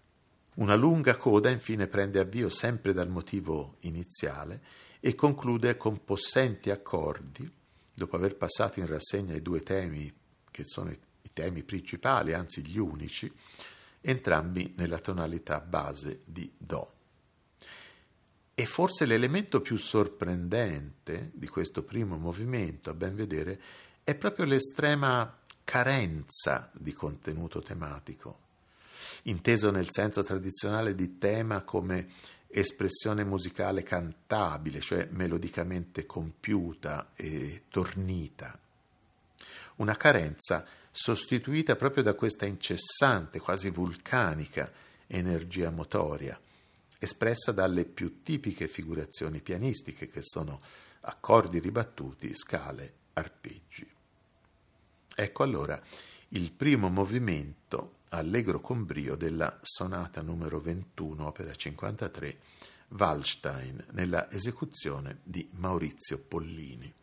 Una 0.57 0.75
lunga 0.75 1.17
coda 1.17 1.51
infine 1.51 1.87
prende 1.87 2.19
avvio 2.19 2.49
sempre 2.49 2.95
dal 2.95 3.11
motivo 3.11 3.77
iniziale 3.81 4.63
e 5.01 5.15
conclude 5.15 5.77
con 5.77 6.03
possenti 6.03 6.71
accordi, 6.71 7.51
dopo 7.95 8.17
aver 8.17 8.37
passato 8.37 8.81
in 8.81 8.87
rassegna 8.87 9.35
i 9.35 9.43
due 9.43 9.63
temi 9.63 10.11
che 10.51 10.65
sono 10.65 10.91
i 10.91 11.31
temi 11.35 11.63
principali, 11.63 12.33
anzi 12.33 12.65
gli 12.65 12.79
unici, 12.79 13.31
entrambi 14.01 14.73
nella 14.79 14.99
tonalità 14.99 15.61
base 15.61 16.23
di 16.25 16.51
Do. 16.57 16.93
E 18.55 18.65
forse 18.65 19.05
l'elemento 19.05 19.61
più 19.61 19.77
sorprendente 19.77 21.33
di 21.35 21.49
questo 21.49 21.83
primo 21.83 22.17
movimento, 22.17 22.89
a 22.89 22.95
ben 22.95 23.15
vedere, 23.15 23.61
è 24.03 24.15
proprio 24.15 24.47
l'estrema 24.47 25.39
carenza 25.65 26.71
di 26.73 26.95
contenuto 26.95 27.61
tematico 27.61 28.45
inteso 29.27 29.71
nel 29.71 29.89
senso 29.91 30.23
tradizionale 30.23 30.95
di 30.95 31.19
tema 31.19 31.63
come 31.63 32.09
espressione 32.49 33.25
musicale 33.25 33.83
cantabile, 33.83 34.81
cioè 34.81 35.09
melodicamente 35.11 36.07
compiuta 36.07 37.13
e 37.15 37.65
tornita. 37.69 38.59
Una 39.77 39.97
carenza 39.97 40.65
sostituita 40.91 41.77
proprio 41.77 42.03
da 42.03 42.15
questa 42.15 42.47
incessante, 42.47 43.41
quasi 43.41 43.71
vulcanica 43.71 44.73
energia 45.07 45.71
motoria, 45.71 46.41
espressa 46.99 47.53
dalle 47.53 47.85
più 47.85 48.23
tipiche 48.23 48.69
figurazioni 48.69 49.41
pianistiche 49.41 50.09
che 50.09 50.23
sono 50.23 50.63
accordi 51.03 51.59
ribattuti, 51.59 52.35
scale, 52.35 52.95
arpeggi. 53.13 53.87
Ecco 55.15 55.43
allora 55.43 55.81
il 56.29 56.53
primo 56.53 56.89
movimento 56.89 57.96
allegro 58.17 58.61
con 58.61 58.85
brio 58.85 59.15
della 59.15 59.59
sonata 59.63 60.23
numero 60.23 60.59
21, 60.61 61.27
opera 61.27 61.55
53, 61.55 62.39
Wallstein, 62.89 63.87
nella 63.91 64.31
esecuzione 64.31 65.21
di 65.23 65.49
Maurizio 65.53 66.19
Pollini. 66.19 66.95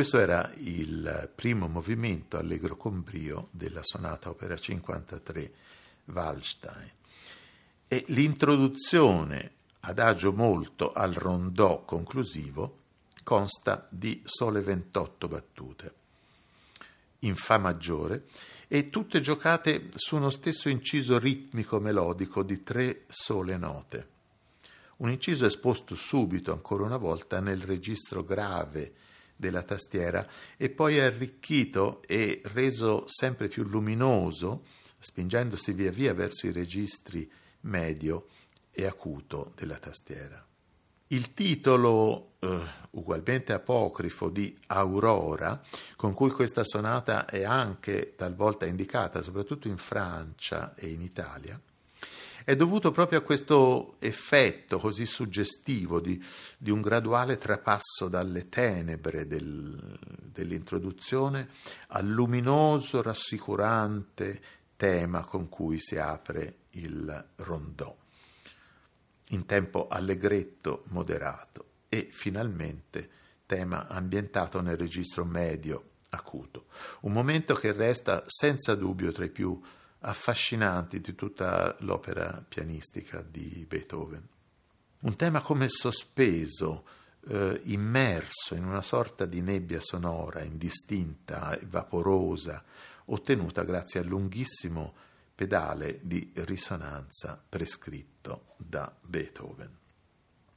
Questo 0.00 0.18
era 0.18 0.50
il 0.56 1.30
primo 1.34 1.68
movimento 1.68 2.38
allegro 2.38 2.74
con 2.74 3.02
brio 3.02 3.48
della 3.50 3.82
sonata 3.82 4.30
opera 4.30 4.56
53 4.56 5.52
Wallstein. 6.06 6.90
E 7.86 8.04
l'introduzione 8.08 9.52
adagio 9.80 10.32
molto 10.32 10.94
al 10.94 11.12
rondò 11.12 11.84
conclusivo 11.84 12.78
consta 13.22 13.86
di 13.90 14.22
sole 14.24 14.62
28 14.62 15.28
battute 15.28 15.94
in 17.18 17.36
Fa 17.36 17.58
maggiore 17.58 18.24
e 18.68 18.88
tutte 18.88 19.20
giocate 19.20 19.90
su 19.96 20.16
uno 20.16 20.30
stesso 20.30 20.70
inciso 20.70 21.18
ritmico 21.18 21.78
melodico 21.78 22.42
di 22.42 22.62
tre 22.62 23.04
sole 23.08 23.58
note. 23.58 24.08
Un 24.96 25.10
inciso 25.10 25.44
esposto 25.44 25.94
subito, 25.94 26.54
ancora 26.54 26.84
una 26.84 26.96
volta, 26.96 27.38
nel 27.40 27.60
registro 27.60 28.24
grave 28.24 28.94
della 29.40 29.62
tastiera 29.62 30.24
e 30.56 30.68
poi 30.68 31.00
arricchito 31.00 32.02
e 32.06 32.42
reso 32.44 33.04
sempre 33.06 33.48
più 33.48 33.64
luminoso, 33.64 34.64
spingendosi 34.98 35.72
via 35.72 35.90
via 35.90 36.14
verso 36.14 36.46
i 36.46 36.52
registri 36.52 37.28
medio 37.62 38.28
e 38.70 38.86
acuto 38.86 39.52
della 39.56 39.78
tastiera. 39.78 40.46
Il 41.08 41.34
titolo, 41.34 42.34
eh, 42.38 42.60
ugualmente 42.90 43.52
apocrifo, 43.52 44.28
di 44.28 44.56
Aurora, 44.68 45.60
con 45.96 46.14
cui 46.14 46.30
questa 46.30 46.62
sonata 46.62 47.24
è 47.24 47.42
anche 47.42 48.14
talvolta 48.14 48.66
indicata, 48.66 49.22
soprattutto 49.22 49.66
in 49.66 49.78
Francia 49.78 50.74
e 50.76 50.88
in 50.88 51.00
Italia, 51.00 51.60
è 52.44 52.56
dovuto 52.56 52.90
proprio 52.90 53.18
a 53.18 53.22
questo 53.22 53.96
effetto 53.98 54.78
così 54.78 55.06
suggestivo 55.06 56.00
di, 56.00 56.22
di 56.58 56.70
un 56.70 56.80
graduale 56.80 57.36
trapasso 57.36 58.08
dalle 58.08 58.48
tenebre 58.48 59.26
del, 59.26 59.98
dell'introduzione 60.32 61.48
al 61.88 62.06
luminoso, 62.06 63.02
rassicurante 63.02 64.40
tema 64.76 65.24
con 65.24 65.48
cui 65.48 65.78
si 65.78 65.96
apre 65.98 66.56
il 66.70 67.28
rondò. 67.36 67.96
In 69.32 69.46
tempo 69.46 69.86
allegretto 69.88 70.84
moderato 70.86 71.66
e 71.88 72.08
finalmente 72.10 73.08
tema 73.46 73.88
ambientato 73.88 74.60
nel 74.60 74.76
registro 74.76 75.24
medio 75.24 75.88
acuto, 76.10 76.66
un 77.02 77.12
momento 77.12 77.54
che 77.54 77.72
resta 77.72 78.24
senza 78.26 78.74
dubbio 78.74 79.12
tra 79.12 79.24
i 79.24 79.30
più 79.30 79.60
affascinanti 80.00 81.00
di 81.00 81.14
tutta 81.14 81.76
l'opera 81.80 82.44
pianistica 82.46 83.22
di 83.22 83.64
Beethoven. 83.68 84.26
Un 85.00 85.16
tema 85.16 85.40
come 85.40 85.68
sospeso, 85.68 86.86
eh, 87.28 87.60
immerso 87.64 88.54
in 88.54 88.64
una 88.64 88.82
sorta 88.82 89.26
di 89.26 89.40
nebbia 89.40 89.80
sonora, 89.80 90.42
indistinta 90.42 91.58
vaporosa, 91.64 92.62
ottenuta 93.06 93.64
grazie 93.64 94.00
al 94.00 94.06
lunghissimo 94.06 94.94
pedale 95.34 96.00
di 96.02 96.30
risonanza 96.34 97.42
prescritto 97.48 98.54
da 98.58 98.94
Beethoven. 99.00 99.74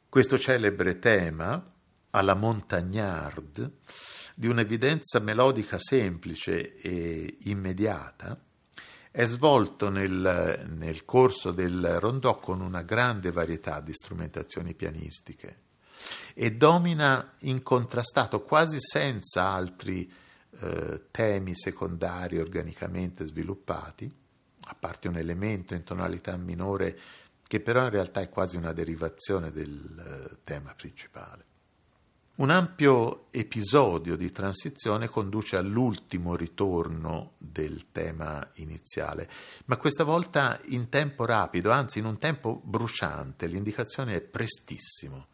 Questo 0.09 0.37
celebre 0.37 0.99
tema, 0.99 1.71
alla 2.11 2.35
Montagnard, 2.35 3.71
di 4.35 4.47
un'evidenza 4.47 5.19
melodica 5.19 5.79
semplice 5.79 6.75
e 6.75 7.37
immediata, 7.43 8.37
è 9.15 9.25
svolto 9.25 9.91
nel, 9.91 10.65
nel, 10.75 11.05
corso 11.05 11.51
del 11.51 11.99
rondò 11.99 12.39
con 12.39 12.61
una 12.61 12.81
grande 12.81 13.31
varietà 13.31 13.79
di 13.79 13.93
strumentazioni 13.93 14.73
pianistiche 14.73 15.57
e 16.33 16.55
domina 16.55 17.35
incontrastato 17.41 18.41
quasi 18.41 18.77
senza 18.79 19.43
altri 19.43 20.11
eh, 20.59 21.03
temi 21.11 21.55
secondari 21.55 22.39
organicamente 22.39 23.27
sviluppati, 23.27 24.11
a 24.61 24.75
parte 24.79 25.09
un 25.09 25.17
elemento 25.17 25.75
in 25.75 25.83
tonalità 25.83 26.35
minore 26.35 26.99
che 27.45 27.59
però 27.59 27.83
in 27.83 27.91
realtà 27.91 28.19
è 28.21 28.29
quasi 28.29 28.57
una 28.57 28.73
derivazione 28.73 29.51
del 29.51 30.31
eh, 30.31 30.37
tema 30.43 30.73
principale. 30.73 31.45
Un 32.35 32.49
ampio 32.49 33.27
episodio 33.29 34.15
di 34.15 34.31
transizione 34.31 35.07
conduce 35.07 35.55
all'ultimo 35.55 36.35
ritorno 36.35 37.33
del 37.37 37.91
tema 37.91 38.49
iniziale, 38.55 39.29
ma 39.65 39.77
questa 39.77 40.03
volta 40.03 40.59
in 40.69 40.89
tempo 40.89 41.25
rapido, 41.25 41.69
anzi 41.69 41.99
in 41.99 42.05
un 42.05 42.17
tempo 42.17 42.59
bruciante, 42.63 43.45
l'indicazione 43.45 44.15
è 44.15 44.21
prestissimo, 44.21 45.27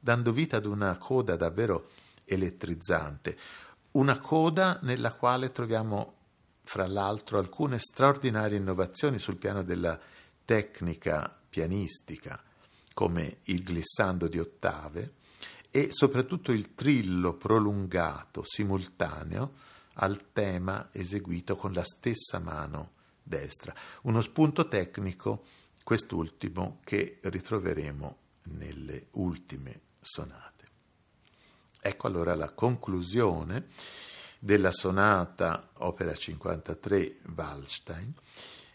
dando 0.00 0.32
vita 0.32 0.56
ad 0.56 0.66
una 0.66 0.96
coda 0.96 1.36
davvero 1.36 1.90
elettrizzante, 2.24 3.38
una 3.92 4.18
coda 4.18 4.80
nella 4.82 5.12
quale 5.12 5.52
troviamo 5.52 6.14
fra 6.64 6.88
l'altro 6.88 7.38
alcune 7.38 7.78
straordinarie 7.78 8.58
innovazioni 8.58 9.20
sul 9.20 9.36
piano 9.36 9.62
della 9.62 9.96
tecnica 10.44 11.32
pianistica, 11.48 12.42
come 12.92 13.38
il 13.44 13.62
glissando 13.62 14.26
di 14.26 14.40
ottave 14.40 15.18
e 15.70 15.88
soprattutto 15.90 16.52
il 16.52 16.74
trillo 16.74 17.34
prolungato 17.34 18.42
simultaneo 18.44 19.52
al 19.94 20.32
tema 20.32 20.88
eseguito 20.92 21.56
con 21.56 21.72
la 21.72 21.84
stessa 21.84 22.38
mano 22.38 22.92
destra. 23.22 23.74
Uno 24.02 24.20
spunto 24.20 24.66
tecnico, 24.68 25.44
quest'ultimo, 25.82 26.80
che 26.84 27.18
ritroveremo 27.22 28.16
nelle 28.44 29.06
ultime 29.12 29.80
sonate. 30.00 30.48
Ecco 31.80 32.06
allora 32.06 32.34
la 32.34 32.50
conclusione 32.50 33.68
della 34.38 34.72
sonata 34.72 35.70
opera 35.78 36.14
53 36.14 37.18
Wallstein, 37.36 38.12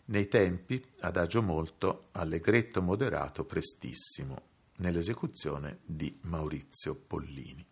nei 0.05 0.27
tempi 0.27 0.83
adagio 0.99 1.41
molto, 1.41 2.09
allegretto 2.11 2.81
moderato 2.81 3.43
prestissimo, 3.43 4.53
nell'esecuzione 4.77 5.79
di 5.85 6.19
Maurizio 6.23 6.95
Pollini. 6.95 7.65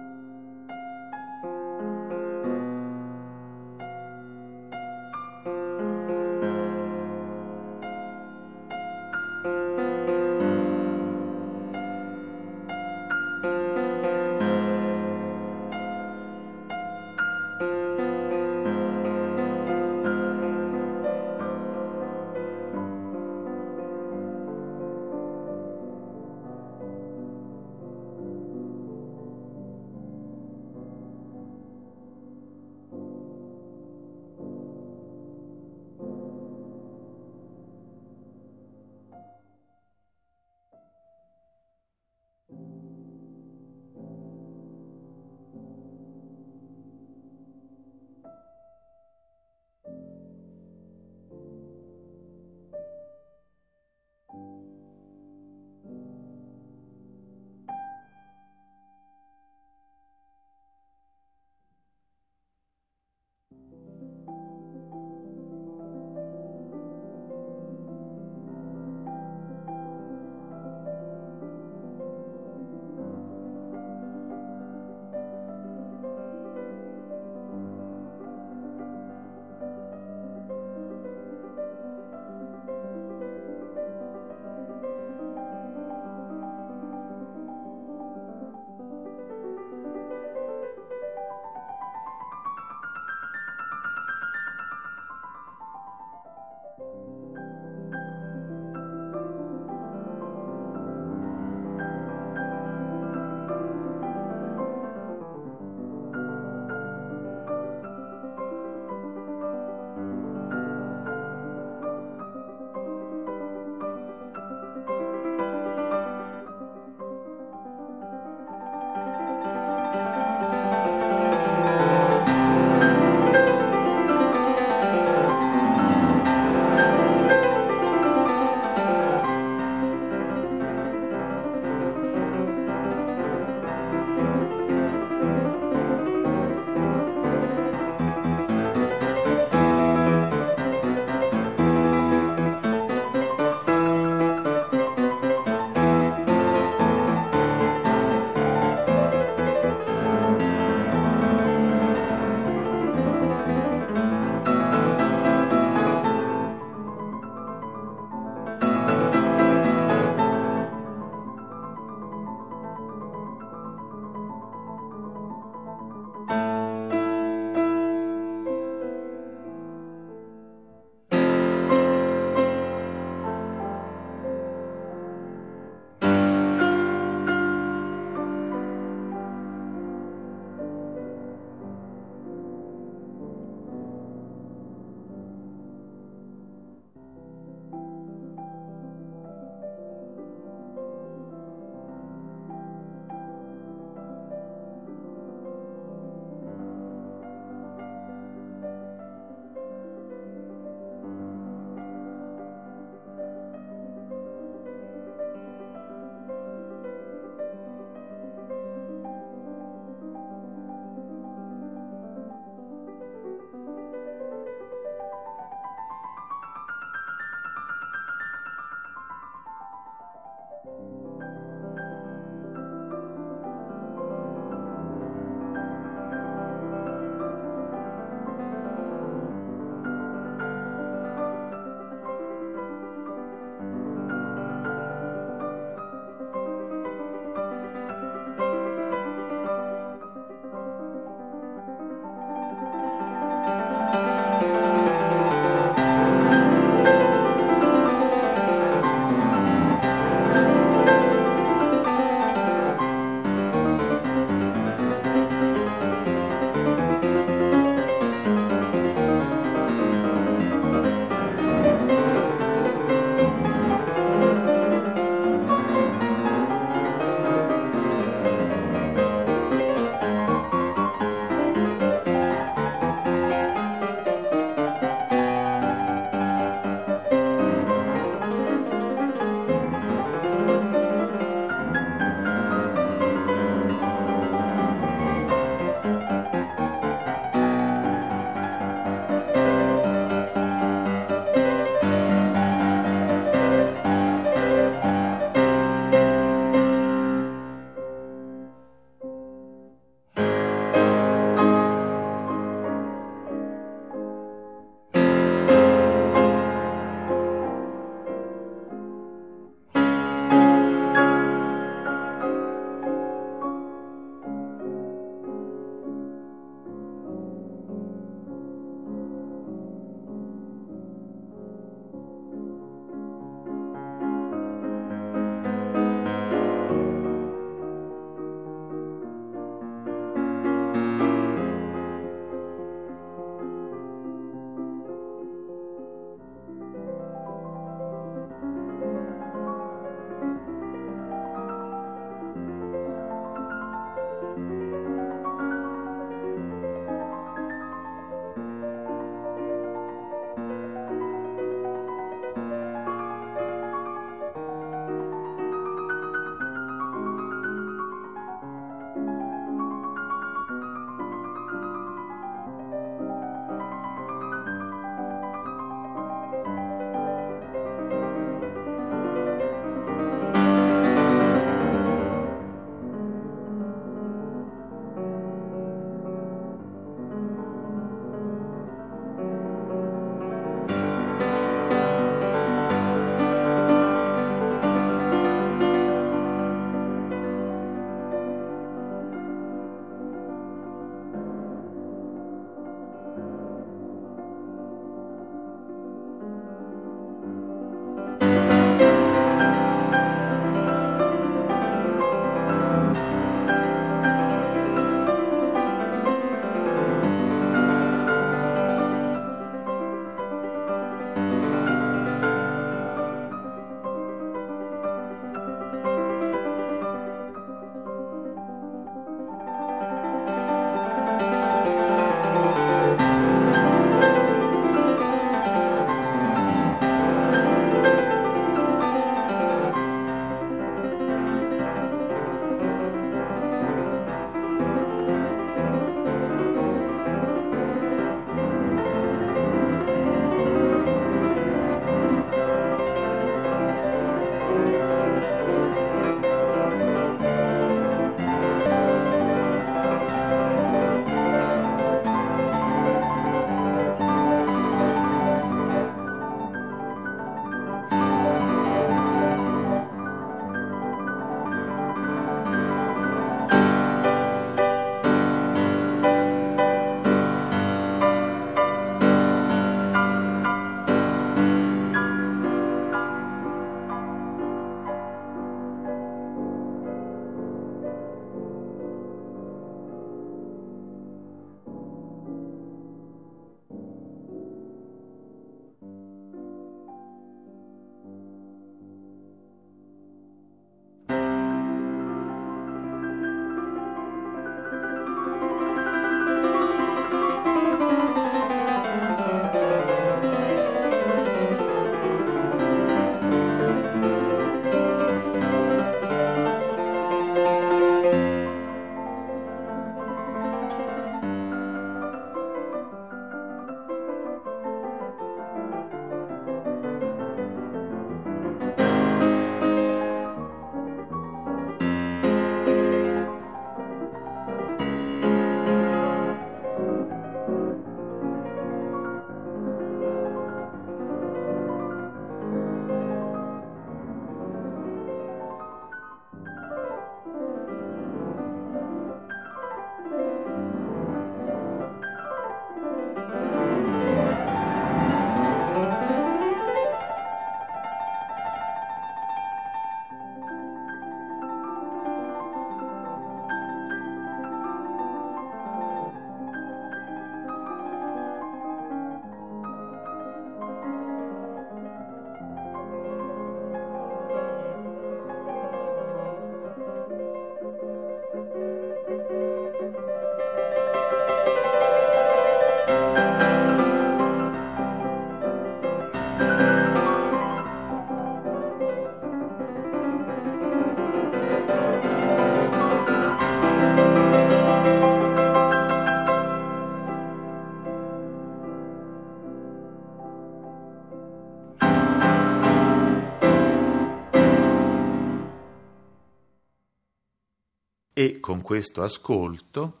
Questo 598.66 599.04
ascolto, 599.04 600.00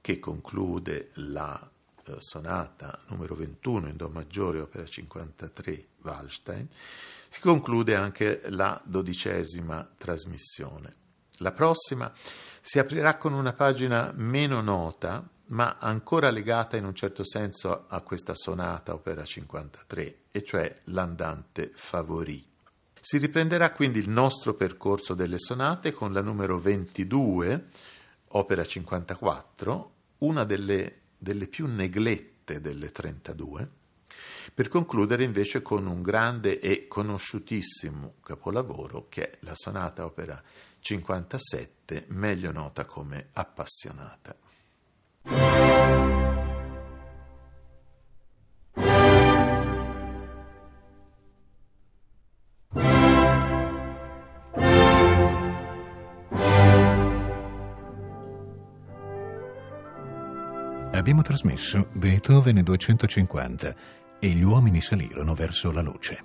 che 0.00 0.20
conclude 0.20 1.10
la 1.14 1.60
eh, 2.04 2.14
sonata 2.20 3.00
numero 3.08 3.34
21 3.34 3.88
in 3.88 3.96
Do 3.96 4.10
maggiore, 4.10 4.60
opera 4.60 4.86
53 4.86 5.86
Wallstein, 6.02 6.68
si 7.28 7.40
conclude 7.40 7.96
anche 7.96 8.42
la 8.50 8.80
dodicesima 8.84 9.90
trasmissione. 9.98 10.94
La 11.38 11.50
prossima 11.50 12.12
si 12.60 12.78
aprirà 12.78 13.16
con 13.16 13.32
una 13.32 13.54
pagina 13.54 14.12
meno 14.14 14.60
nota, 14.60 15.28
ma 15.46 15.78
ancora 15.80 16.30
legata 16.30 16.76
in 16.76 16.84
un 16.84 16.94
certo 16.94 17.24
senso 17.24 17.86
a 17.88 18.00
questa 18.02 18.36
sonata, 18.36 18.94
opera 18.94 19.24
53, 19.24 20.18
e 20.30 20.44
cioè 20.44 20.82
l'andante 20.84 21.72
favorì. 21.74 22.53
Si 23.06 23.18
riprenderà 23.18 23.70
quindi 23.72 23.98
il 23.98 24.08
nostro 24.08 24.54
percorso 24.54 25.12
delle 25.12 25.38
sonate 25.38 25.92
con 25.92 26.14
la 26.14 26.22
numero 26.22 26.58
22, 26.58 27.68
opera 28.28 28.64
54, 28.64 29.92
una 30.20 30.44
delle, 30.44 31.00
delle 31.18 31.46
più 31.46 31.66
neglette 31.66 32.62
delle 32.62 32.90
32, 32.90 33.68
per 34.54 34.68
concludere 34.68 35.22
invece 35.22 35.60
con 35.60 35.86
un 35.86 36.00
grande 36.00 36.60
e 36.60 36.88
conosciutissimo 36.88 38.14
capolavoro 38.22 39.04
che 39.10 39.32
è 39.32 39.36
la 39.40 39.54
sonata 39.54 40.06
opera 40.06 40.42
57, 40.80 42.06
meglio 42.08 42.52
nota 42.52 42.86
come 42.86 43.28
appassionata. 43.34 44.34
Abbiamo 61.04 61.20
trasmesso 61.20 61.88
Beethoven 61.92 62.62
250 62.62 63.74
e 64.18 64.28
gli 64.28 64.42
uomini 64.42 64.80
salirono 64.80 65.34
verso 65.34 65.70
la 65.70 65.82
luce. 65.82 66.18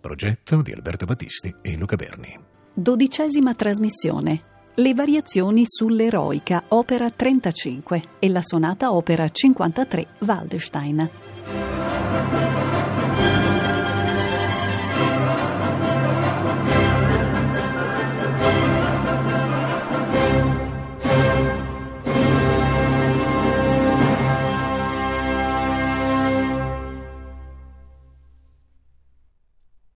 Progetto 0.00 0.62
di 0.62 0.72
Alberto 0.72 1.04
Battisti 1.04 1.54
e 1.60 1.76
Luca 1.76 1.96
Berni. 1.96 2.40
Dodicesima 2.72 3.52
trasmissione. 3.52 4.40
Le 4.76 4.94
variazioni 4.94 5.64
sull'eroica, 5.66 6.64
opera 6.68 7.10
35 7.10 8.02
e 8.18 8.30
la 8.30 8.40
sonata 8.40 8.94
opera 8.94 9.28
53 9.28 10.06
Waldstein. 10.20 11.10